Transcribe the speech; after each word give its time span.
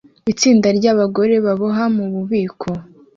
Itsinda 0.31 0.67
ryabagore 0.77 1.35
baboha 1.45 1.83
mububiko 1.95 2.69